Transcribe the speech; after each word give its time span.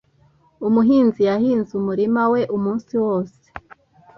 Umuhinzi 0.67 1.21
yahinze 1.29 1.71
umurima 1.79 2.21
we 2.31 2.41
umunsi 2.57 2.93
wose. 3.03 3.41